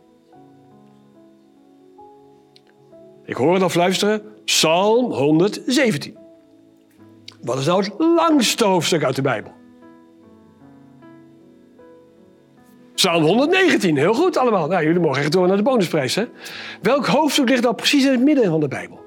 [3.25, 4.23] Ik hoor het al fluisteren.
[4.45, 6.17] Psalm 117.
[7.41, 9.53] Wat is nou het langste hoofdstuk uit de Bijbel?
[12.95, 14.67] Psalm 119, heel goed allemaal.
[14.67, 16.15] Nou, jullie mogen echt door naar de bonusprijs.
[16.15, 16.25] Hè?
[16.83, 19.01] Welk hoofdstuk ligt nou precies in het midden van de Bijbel?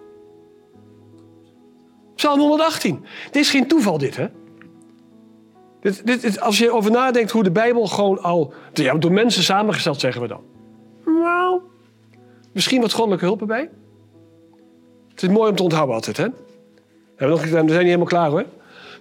[2.16, 3.06] Psalm 118.
[3.32, 4.28] Dit is geen toeval, dit, hè?
[5.80, 8.54] Dit, dit, als je over nadenkt hoe de Bijbel gewoon al...
[8.74, 10.42] Ja, door mensen samengesteld, zeggen we dan.
[11.06, 11.62] Nou,
[12.52, 13.70] misschien wat goddelijke hulp erbij.
[15.10, 16.28] Het is mooi om te onthouden altijd, hè?
[17.18, 18.46] We zijn niet helemaal klaar hoor.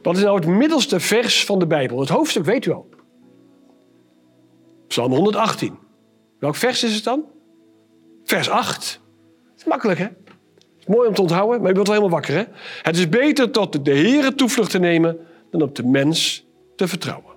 [0.02, 2.00] Wat is nou het middelste vers van de Bijbel?
[2.00, 2.88] Het hoofdstuk weet u al.
[4.86, 5.78] Psalm 118.
[6.38, 7.24] Welk vers is het dan?
[8.24, 9.00] Vers 8.
[9.44, 10.04] Dat is makkelijk hè?
[10.04, 10.14] Het
[10.78, 12.44] is mooi om te onthouden, maar je bent wel helemaal wakker hè?
[12.82, 15.18] Het is beter tot de Heere toevlucht te nemen
[15.50, 16.45] dan op de mens
[16.76, 17.34] te vertrouwen.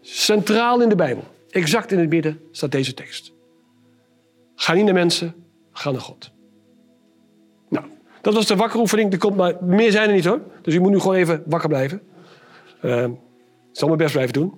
[0.00, 3.32] Centraal in de Bijbel, exact in het midden, staat deze tekst.
[4.54, 5.34] Ga niet naar mensen,
[5.72, 6.34] ga naar God.
[8.26, 9.12] Dat was de wakkeroefening.
[9.12, 10.40] Er komt maar, meer zijn er niet hoor.
[10.62, 12.02] Dus u moet nu gewoon even wakker blijven.
[12.82, 13.10] Uh, ik
[13.72, 14.54] zal mijn best blijven doen.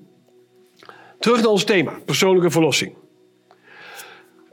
[1.18, 2.94] Terug naar ons thema, persoonlijke verlossing.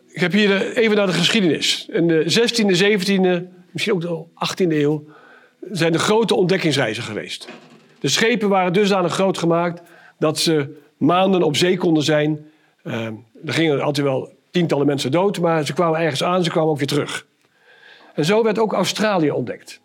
[0.08, 1.88] Ik heb hier even naar de geschiedenis.
[1.92, 5.04] In de 16e, 17e, misschien ook de 18e eeuw...
[5.72, 7.48] zijn er grote ontdekkingsreizen geweest.
[8.06, 9.82] De schepen waren dusdanig groot gemaakt...
[10.20, 12.52] dat ze maanden op zee konden zijn.
[12.84, 13.06] Uh,
[13.46, 15.40] er gingen altijd wel tientallen mensen dood...
[15.40, 17.28] maar ze kwamen ergens aan, ze kwamen ook weer terug.
[18.14, 19.82] En zo werd ook Australië ontdekt.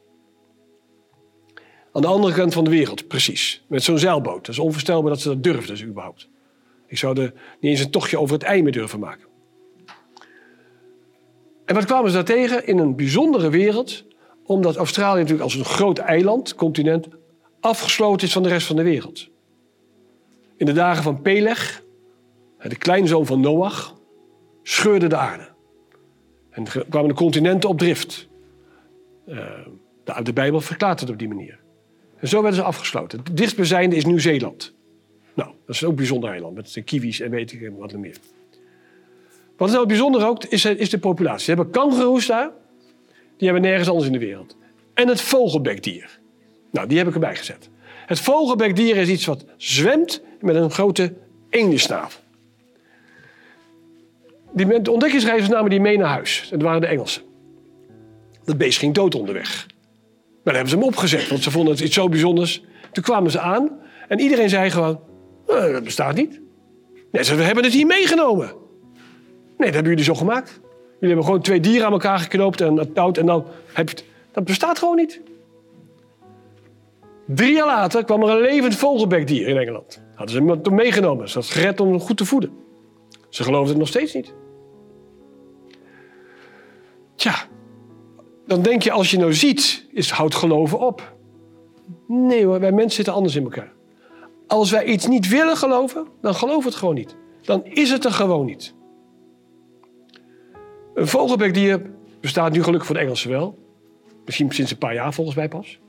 [1.93, 3.65] Aan de andere kant van de wereld, precies.
[3.67, 4.47] Met zo'n zeilboot.
[4.47, 6.29] Dat is onvoorstelbaar dat ze dat durfden, dus überhaupt.
[6.87, 9.27] Ik zou er niet eens een tochtje over het ei mee durven maken.
[11.65, 12.67] En wat kwamen ze daar tegen?
[12.67, 14.05] In een bijzondere wereld,
[14.45, 17.09] omdat Australië natuurlijk als een groot eiland, continent,
[17.61, 19.29] afgesloten is van de rest van de wereld.
[20.57, 21.83] In de dagen van Peleg,
[22.59, 23.95] de kleinzoon van Noach,
[24.63, 25.49] scheurde de aarde.
[26.51, 28.29] En kwamen de continenten op drift.
[29.27, 29.45] Uh,
[30.23, 31.59] de, Bijbel verklaart het op die manier.
[32.17, 33.19] En zo werden ze afgesloten.
[33.19, 34.75] Het dichtstbijzijnde is Nieuw-Zeeland.
[35.35, 36.55] Nou, dat is ook bijzonder eiland.
[36.55, 38.17] Met de kiwis en weet ik wat meer.
[39.57, 41.45] Wat is nou bijzonder ook, is, is de populatie.
[41.45, 42.51] Ze hebben kangoeroes daar,
[43.37, 44.57] die hebben nergens anders in de wereld.
[44.95, 46.20] En het vogelbekdier.
[46.71, 47.69] Nou, die heb ik erbij gezet.
[48.07, 51.15] Het vogelbekdier is iets wat zwemt met een grote
[51.51, 52.21] eendensnavel.
[54.53, 56.49] Die, de ontdekkingsreizigers namen die mee naar huis.
[56.51, 57.23] Dat waren de Engelsen.
[58.45, 59.67] Dat beest ging dood onderweg.
[60.45, 62.63] Maar dan hebben ze hem opgezet, want ze vonden het iets zo bijzonders.
[62.93, 63.71] Toen kwamen ze aan
[64.09, 65.01] en iedereen zei gewoon...
[65.47, 66.41] "Eh, dat bestaat niet.
[67.13, 68.47] Nee, ze, hebben het hier meegenomen.
[68.47, 70.61] Nee, dat hebben jullie zo gemaakt.
[70.61, 73.95] Jullie hebben gewoon twee dieren aan elkaar geknoopt en dat touwt en dan heb je
[73.95, 74.05] het...
[74.33, 75.21] Dat bestaat gewoon niet.
[77.35, 80.03] Drie jaar later kwam er een levend vogelbekdier in Engeland.
[80.15, 81.29] Hadden ze hem meegenomen.
[81.29, 82.53] Ze had gered om hem goed te voeden.
[83.29, 84.35] Ze geloofden het nog steeds niet.
[87.15, 87.35] Tja,
[88.47, 91.17] dan denk je als je nou ziet, is houdt geloven op.
[92.07, 93.73] Nee hoor, wij mensen zitten anders in elkaar.
[94.47, 97.17] Als wij iets niet willen geloven, dan geloven we het gewoon niet.
[97.43, 98.75] Dan is het er gewoon niet.
[100.95, 101.91] Een vogelbekdier
[102.21, 103.59] bestaat nu gelukkig voor de Engelsen wel.
[104.25, 105.81] Misschien sinds een paar jaar volgens mij pas.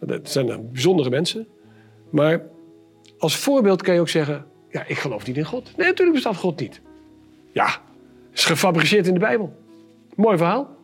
[0.00, 1.46] Dat zijn dan bijzondere mensen.
[2.10, 2.42] Maar
[3.18, 4.46] als voorbeeld kan je ook zeggen...
[4.70, 5.72] ja, ik geloof niet in God.
[5.76, 6.80] Nee, natuurlijk bestaat God niet.
[7.52, 7.80] Ja,
[8.32, 9.56] is gefabriceerd in de Bijbel.
[10.14, 10.76] Mooi verhaal.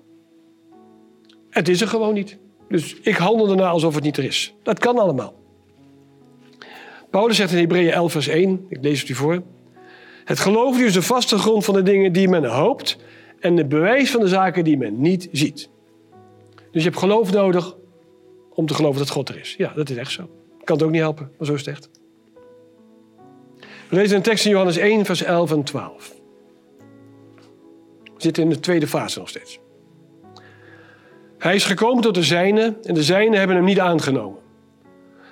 [1.50, 2.38] Het is er gewoon niet.
[2.68, 4.54] Dus ik handel ernaar alsof het niet er is.
[4.62, 5.34] Dat kan allemaal.
[7.10, 9.42] Paulus zegt in Hebreeën 11 vers 1, ik lees het u voor.
[10.24, 12.98] Het geloof is de vaste grond van de dingen die men hoopt...
[13.40, 15.68] en het bewijs van de zaken die men niet ziet.
[16.70, 17.76] Dus je hebt geloof nodig
[18.54, 19.54] om te geloven dat God er is.
[19.58, 20.30] Ja, dat is echt zo.
[20.64, 21.90] Kan het ook niet helpen, maar zo is het echt.
[23.88, 26.14] We lezen een tekst in Johannes 1, vers 11 en 12.
[28.04, 29.58] We zitten in de tweede fase nog steeds.
[31.38, 34.38] Hij is gekomen tot de zijnen en de zijnen hebben hem niet aangenomen.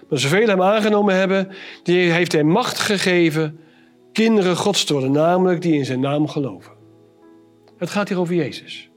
[0.08, 1.48] Maar zoveel hem aangenomen hebben,
[1.82, 3.60] die heeft hij macht gegeven
[4.12, 6.72] kinderen Gods te worden, namelijk die in zijn naam geloven.
[7.76, 8.91] Het gaat hier over Jezus.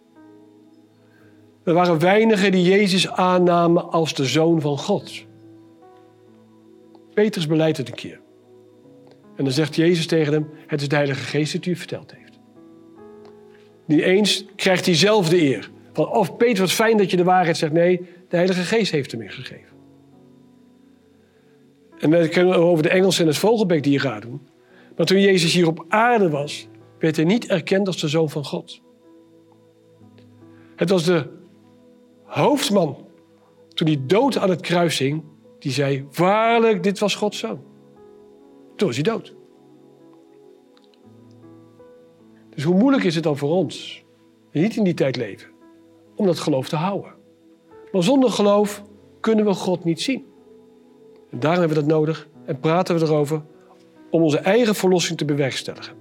[1.65, 5.25] Er waren weinigen die Jezus aannamen als de zoon van God.
[7.13, 8.19] Petrus beleidt het een keer.
[9.35, 12.39] En dan zegt Jezus tegen hem: Het is de Heilige Geest die u verteld heeft.
[13.85, 15.69] Niet eens krijgt hij zelf de eer.
[15.93, 17.73] Van, of Peter, wat fijn dat je de waarheid zegt.
[17.73, 17.97] Nee,
[18.29, 19.75] de Heilige Geest heeft hem ingegeven.
[21.99, 24.47] En dan kunnen we over de Engels en het vogelbek die gaat doen.
[24.95, 26.67] Maar toen Jezus hier op aarde was,
[26.99, 28.81] werd hij niet erkend als de zoon van God.
[30.75, 31.27] Het was de
[32.41, 32.97] hoofdman,
[33.73, 35.23] toen hij dood aan het kruis hing,
[35.59, 37.59] die zei, waarlijk, dit was Gods zoon.
[38.75, 39.35] Toen was hij dood.
[42.49, 44.03] Dus hoe moeilijk is het dan voor ons,
[44.51, 45.49] die niet in die tijd leven,
[46.15, 47.13] om dat geloof te houden?
[47.91, 48.83] Maar zonder geloof
[49.19, 50.25] kunnen we God niet zien.
[51.31, 53.41] En daarom hebben we dat nodig en praten we erover
[54.11, 55.93] om onze eigen verlossing te bewerkstelligen.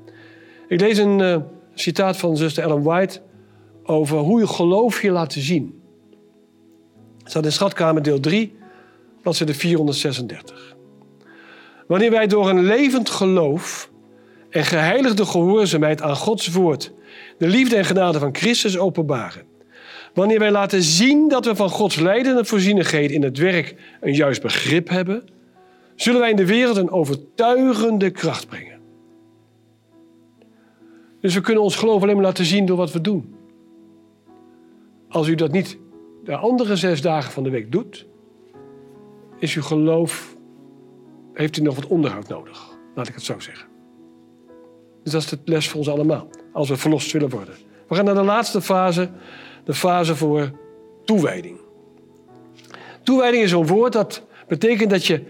[0.69, 1.37] Ik lees een uh,
[1.75, 3.21] citaat van zuster Ellen White
[3.83, 5.83] over hoe je geloof je laat zien.
[7.25, 8.57] Staat in Schatkamer deel 3,
[9.23, 10.77] bladzijde 436.
[11.87, 13.91] Wanneer wij door een levend geloof
[14.51, 16.93] en geheiligde gehoorzaamheid aan Gods woord
[17.39, 19.43] de liefde en genade van Christus openbaren.
[20.15, 24.43] Wanneer wij laten zien dat we van Gods leidende voorzienigheden in het werk een juist
[24.43, 25.25] begrip hebben,
[25.95, 28.81] zullen wij in de wereld een overtuigende kracht brengen.
[31.21, 33.35] Dus we kunnen ons geloof alleen maar laten zien door wat we doen.
[35.09, 35.79] Als u dat niet
[36.25, 38.07] de andere zes dagen van de week doet,
[39.39, 40.37] is uw geloof,
[41.33, 42.79] heeft u nog wat onderhoud nodig.
[42.95, 43.69] Laat ik het zo zeggen.
[45.03, 47.55] Dus dat is de les voor ons allemaal, als we verlost willen worden.
[47.89, 49.11] We gaan naar de laatste fase,
[49.65, 50.51] de fase voor
[51.05, 51.59] toewijding.
[53.03, 55.25] Toewijding is zo'n woord dat betekent dat je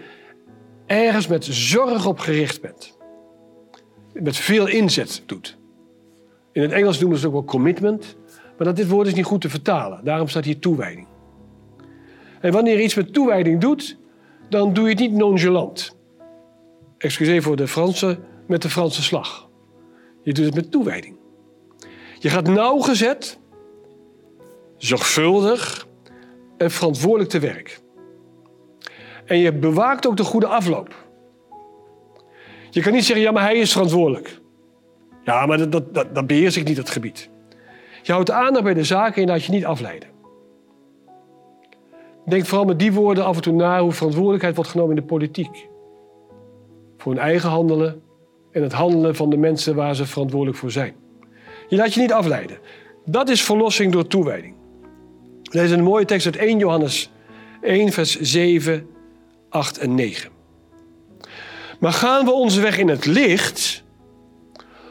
[0.87, 2.97] ergens met zorg op gericht bent.
[4.13, 5.57] Met veel inzet doet.
[6.53, 8.17] In het Engels noemen ze het ook wel commitment.
[8.57, 10.05] Maar dat dit woord is niet goed te vertalen.
[10.05, 11.07] Daarom staat hier toewijding.
[12.41, 13.99] En wanneer je iets met toewijding doet,
[14.49, 15.97] dan doe je het niet nonchalant.
[16.99, 19.49] Excuseer voor de Franse, met de Franse slag.
[20.23, 21.17] Je doet het met toewijding.
[22.19, 23.39] Je gaat nauwgezet,
[24.77, 25.87] zorgvuldig
[26.57, 27.81] en verantwoordelijk te werk.
[29.25, 30.95] En je bewaakt ook de goede afloop.
[32.71, 34.41] Je kan niet zeggen, ja, maar hij is verantwoordelijk.
[35.25, 37.31] Ja, maar dat, dat, dat, dat beheers ik niet, dat gebied.
[38.05, 40.09] Je houdt aandacht bij de zaken en laat je niet afleiden.
[42.27, 45.09] Denk vooral met die woorden af en toe na hoe verantwoordelijkheid wordt genomen in de
[45.09, 45.69] politiek.
[46.99, 48.03] Voor hun eigen handelen
[48.51, 50.95] en het handelen van de mensen waar ze verantwoordelijk voor zijn.
[51.69, 52.59] Je laat je niet afleiden.
[53.05, 54.55] Dat is verlossing door toewijding.
[55.43, 57.11] Deze is een mooie tekst uit 1 Johannes
[57.63, 58.87] 1, vers 7,
[59.49, 60.31] 8 en 9.
[61.81, 63.85] Maar gaan we onze weg in het licht,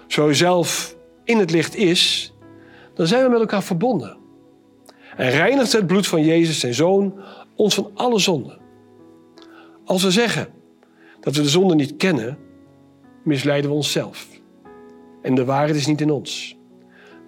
[0.08, 2.32] zo zelf in het licht is,
[2.93, 4.17] dan zijn we met elkaar verbonden.
[5.15, 7.13] En reinigt het bloed van Jezus, zijn zoon,
[7.56, 8.60] ons van alle zonden.
[9.86, 10.47] Als we zeggen
[11.19, 12.38] dat we de zonde niet kennen,
[13.23, 14.27] misleiden we onszelf.
[15.21, 16.58] En de waarheid is niet in ons.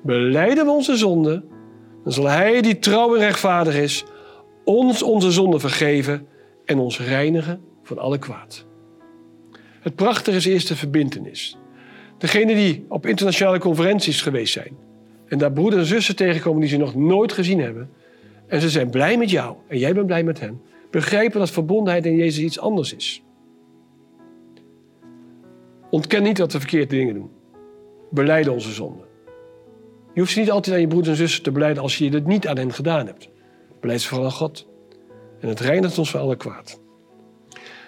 [0.04, 1.44] Beleiden we onze zonde,
[2.04, 4.06] dan zal Hij die trouw en rechtvaardig is,
[4.64, 6.28] ons onze zonde vergeven
[6.66, 8.66] en ons reinigen van alle kwaad.
[9.80, 11.58] Het prachtige is eerst de verbintenis.
[12.18, 14.85] Degenen die op internationale conferenties geweest zijn
[15.28, 17.90] en daar broeders en zussen tegenkomen die ze nog nooit gezien hebben,
[18.48, 20.62] en ze zijn blij met jou en jij bent blij met hen,
[20.92, 23.24] begrijpen dat verbondenheid in Jezus iets anders is.
[25.90, 27.30] Ontken niet dat we verkeerde dingen doen.
[28.10, 29.04] Beleid onze zonde.
[30.14, 32.28] Je hoeft ze niet altijd aan je broeders en zussen te beleiden als je het
[32.28, 33.30] niet aan hen gedaan hebt.
[33.80, 34.68] Beleid ze vooral aan God.
[35.40, 36.80] En het reinigt ons van alle kwaad.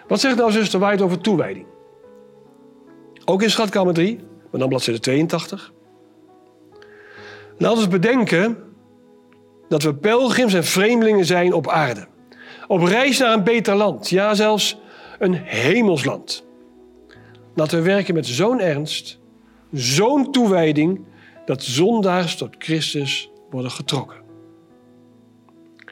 [0.07, 1.65] Wat zegt nou zuster White over toewijding?
[3.25, 4.19] Ook in Schatkamer 3,
[4.51, 5.73] maar dan bladzijde 82.
[7.57, 8.57] Laten we bedenken
[9.67, 12.07] dat we pelgrims en vreemdelingen zijn op aarde.
[12.67, 14.77] Op reis naar een beter land, ja zelfs
[15.19, 16.45] een hemelsland.
[17.55, 19.19] Laten we werken met zo'n ernst,
[19.71, 21.05] zo'n toewijding,
[21.45, 24.17] dat zondaars tot Christus worden getrokken.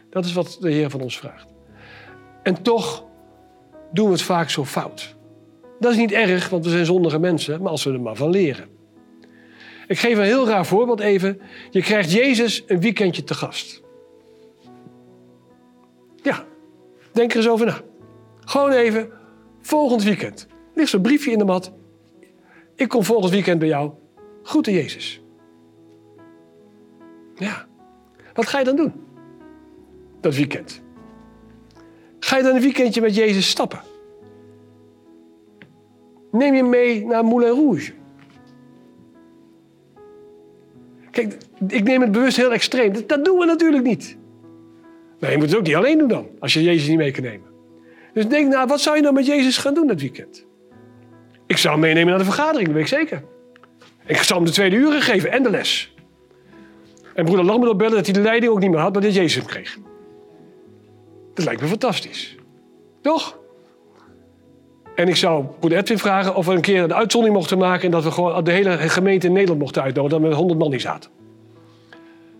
[0.10, 1.54] Dat is wat de Heer van ons vraagt.
[2.44, 3.06] En toch
[3.92, 5.16] doen we het vaak zo fout.
[5.80, 8.30] Dat is niet erg, want we zijn zondige mensen, maar als we er maar van
[8.30, 8.75] leren.
[9.88, 11.42] Ik geef een heel raar voorbeeld even.
[11.70, 13.82] Je krijgt Jezus een weekendje te gast.
[16.22, 16.46] Ja,
[17.12, 17.82] denk er eens over na.
[18.40, 19.10] Gewoon even,
[19.62, 20.48] volgend weekend.
[20.74, 21.72] Ligt zo'n briefje in de mat.
[22.76, 23.92] Ik kom volgend weekend bij jou.
[24.44, 25.22] Groeten Jezus.
[27.36, 27.66] Ja,
[28.34, 28.94] wat ga je dan doen?
[30.22, 30.82] Dat weekend.
[32.20, 33.82] Ga je dan een weekendje met Jezus stappen?
[36.32, 37.94] Neem je mee naar Moulin Rouge?
[41.16, 42.94] Kijk, ik neem het bewust heel extreem.
[43.08, 44.18] Dat, doen we natuurlijk niet.
[45.20, 47.24] Maar je moet het ook niet alleen doen dan, als je Jezus niet mee kan
[47.24, 47.48] nemen.
[48.14, 50.46] Dus denk nou, wat zou je nou met Jezus gaan doen dat weekend?
[51.48, 53.24] Ik zou hem meenemen naar de vergadering, dat weet ik zeker.
[54.06, 55.94] Ik zou hem de tweede uren geven en de les.
[57.14, 59.36] En broeder Lambert bellen dat hij de leiding ook niet meer had, maar dat Jezus
[59.36, 59.78] hem kreeg.
[61.34, 62.36] Dat lijkt me fantastisch.
[63.02, 63.38] Toch?
[64.96, 67.86] En ik zou broeder Edwin vragen of we een keer een uitzondering mochten maken...
[67.86, 70.20] en dat we gewoon de hele gemeente in Nederland mochten uitnodigen...
[70.20, 71.12] dat met honderd man niet zaten.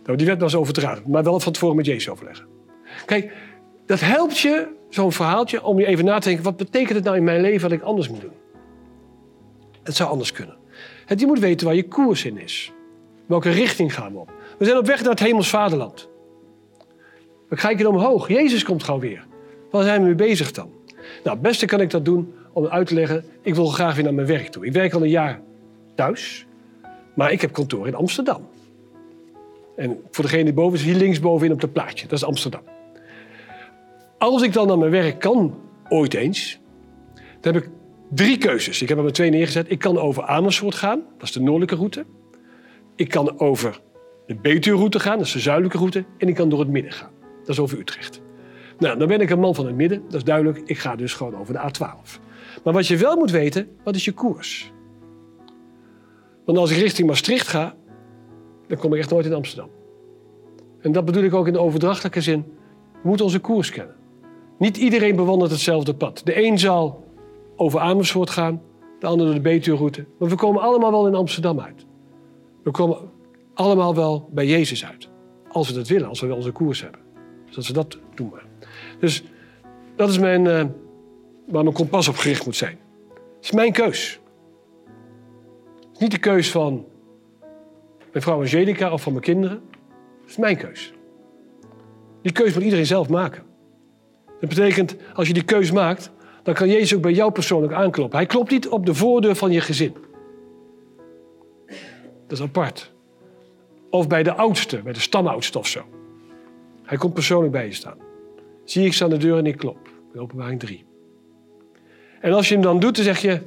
[0.02, 1.00] Dat die wet nou eens.
[1.06, 2.46] Maar wel van tevoren met Jezus overleggen.
[3.06, 3.32] Kijk,
[3.86, 6.44] dat helpt je, zo'n verhaaltje, om je even na te denken...
[6.44, 8.34] wat betekent het nou in mijn leven wat ik anders moet doen?
[9.82, 10.56] Het zou anders kunnen.
[11.06, 12.72] Het, je moet weten waar je koers in is.
[13.26, 14.32] Welke richting gaan we op?
[14.58, 16.08] We zijn op weg naar het hemels vaderland.
[17.48, 18.28] We kijken omhoog.
[18.28, 19.26] Jezus komt gauw weer.
[19.70, 20.70] Waar zijn we mee bezig dan?
[20.96, 23.24] Nou, het beste kan ik dat doen om uit te leggen...
[23.42, 24.66] ik wil graag weer naar mijn werk toe.
[24.66, 25.40] Ik werk al een jaar
[25.94, 26.46] thuis,
[27.14, 28.48] maar ik heb kantoor in Amsterdam.
[29.76, 32.06] En voor degene die boven is, hier linksbovenin op het plaatje.
[32.06, 32.62] Dat is Amsterdam.
[34.18, 35.54] Als ik dan naar mijn werk kan,
[35.88, 36.58] ooit eens...
[37.40, 37.70] dan heb ik
[38.08, 38.82] drie keuzes.
[38.82, 39.70] Ik heb er maar twee neergezet.
[39.70, 42.04] Ik kan over Amersfoort gaan, dat is de noordelijke route.
[42.94, 43.80] Ik kan over
[44.26, 46.04] de Betuwe-route gaan, dat is de zuidelijke route.
[46.18, 48.20] En ik kan door het midden gaan, dat is over Utrecht.
[48.78, 50.62] Nou, dan ben ik een man van het midden, dat is duidelijk.
[50.64, 52.25] Ik ga dus gewoon over de A12.
[52.66, 54.72] Maar wat je wel moet weten, wat is je koers?
[56.44, 57.76] Want als ik richting Maastricht ga,
[58.66, 59.70] dan kom ik echt nooit in Amsterdam.
[60.80, 62.44] En dat bedoel ik ook in de overdrachtelijke zin.
[62.92, 63.94] We moeten onze koers kennen.
[64.58, 66.20] Niet iedereen bewandelt hetzelfde pad.
[66.24, 67.04] De een zal
[67.56, 68.62] over Amersfoort gaan,
[68.98, 70.04] de ander door de Betuwe-route.
[70.18, 71.86] Maar we komen allemaal wel in Amsterdam uit.
[72.62, 72.98] We komen
[73.54, 75.08] allemaal wel bij Jezus uit.
[75.48, 77.00] Als we dat willen, als we wel onze koers hebben.
[77.46, 78.46] Dus dat we dat doen maar.
[79.00, 79.24] Dus
[79.96, 80.64] dat is mijn, uh,
[81.46, 82.78] waar mijn kompas op gericht moet zijn.
[83.36, 84.20] Het is mijn keus.
[85.92, 86.84] Is niet de keus van
[88.10, 89.62] mijn vrouw Angelica of van mijn kinderen.
[90.20, 90.92] Het is mijn keus.
[92.22, 93.42] Die keus moet iedereen zelf maken.
[94.40, 96.10] Dat betekent, als je die keus maakt,
[96.42, 98.18] dan kan Jezus ook bij jou persoonlijk aankloppen.
[98.18, 99.96] Hij klopt niet op de voordeur van je gezin.
[102.26, 102.92] Dat is apart.
[103.90, 105.84] Of bij de oudste, bij de stamoudste of zo.
[106.82, 107.98] Hij komt persoonlijk bij je staan.
[108.64, 109.88] Zie ik staan de deur en ik klop.
[110.12, 110.86] In openbaring 3.
[112.26, 113.40] En als je hem dan doet, dan zeg je...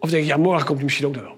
[0.00, 1.36] Of denk je, ja, morgen komt hij misschien ook nog wel.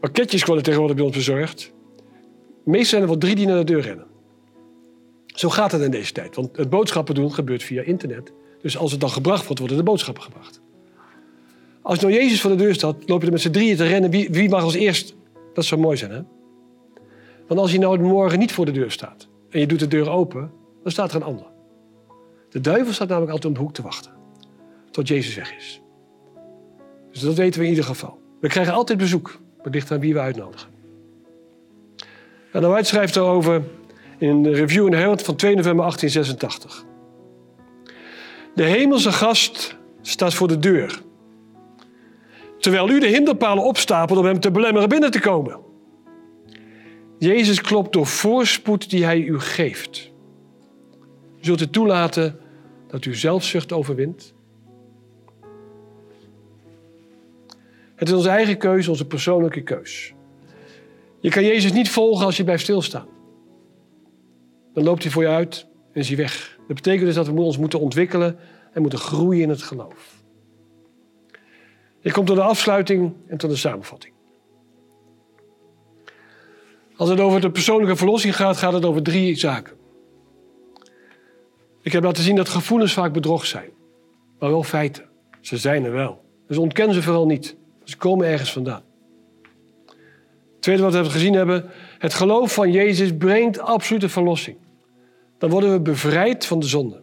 [0.00, 1.72] Pakketjes worden tegenwoordig bij ons bezorgd.
[2.64, 4.06] Meestal zijn er wel drie die naar de deur rennen.
[5.26, 6.34] Zo gaat het in deze tijd.
[6.34, 8.32] Want het boodschappen doen gebeurt via internet.
[8.62, 10.60] Dus als het dan gebracht wordt, worden de boodschappen gebracht.
[11.82, 14.10] Als nou Jezus voor de deur staat, loop je er met z'n drieën te rennen.
[14.10, 15.14] Wie, wie mag als eerst?
[15.54, 16.22] Dat zou mooi zijn, hè?
[17.46, 20.10] Want als hij nou morgen niet voor de deur staat en je doet de deur
[20.10, 20.50] open,
[20.82, 21.56] dan staat er een ander.
[22.48, 24.12] De duivel staat namelijk altijd om de hoek te wachten.
[24.90, 25.80] Tot Jezus weg is.
[27.10, 28.18] Dus dat weten we in ieder geval.
[28.40, 29.40] We krijgen altijd bezoek.
[29.62, 30.68] Het ligt aan wie we uitnodigen.
[32.52, 33.62] En dan White schrijft erover
[34.18, 36.84] in de Review in Herald van 2 november 1886.
[38.54, 41.00] De hemelse gast staat voor de deur.
[42.58, 45.58] Terwijl u de hinderpalen opstapelt om hem te belemmeren binnen te komen.
[47.18, 50.10] Jezus klopt door voorspoed die hij u geeft.
[51.40, 52.38] U zult het toelaten
[52.88, 54.34] dat u zelfzucht overwint.
[57.94, 60.14] Het is onze eigen keuze, onze persoonlijke keus.
[61.20, 63.06] Je kan Jezus niet volgen als je blijft stilstaan.
[64.74, 66.58] Dan loopt hij voor je uit en is hij weg.
[66.66, 68.38] Dat betekent dus dat we ons moeten ontwikkelen
[68.72, 70.22] en moeten groeien in het geloof.
[72.00, 74.12] Je komt tot de afsluiting en tot de samenvatting.
[76.96, 79.77] Als het over de persoonlijke verlossing gaat, gaat het over drie zaken.
[81.82, 83.70] Ik heb laten zien dat gevoelens vaak bedrog zijn,
[84.38, 85.04] maar wel feiten.
[85.40, 86.24] Ze zijn er wel.
[86.46, 87.56] Dus ontken ze vooral niet.
[87.84, 88.82] Ze komen ergens vandaan.
[89.86, 94.56] Het tweede wat we gezien hebben, het geloof van Jezus brengt absolute verlossing.
[95.38, 97.02] Dan worden we bevrijd van de zonde.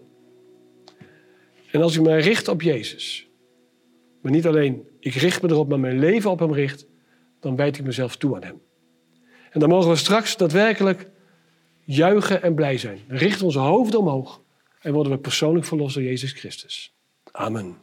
[1.71, 3.27] En als ik mij richt op Jezus,
[4.21, 6.87] maar niet alleen ik richt me erop, maar mijn leven op Hem richt,
[7.39, 8.61] dan wijd ik mezelf toe aan Hem.
[9.51, 11.09] En dan mogen we straks daadwerkelijk
[11.83, 12.99] juichen en blij zijn.
[13.07, 14.41] Dan richten onze hoofden omhoog
[14.85, 16.93] en worden we persoonlijk verlost door Jezus Christus.
[17.31, 17.77] Amen.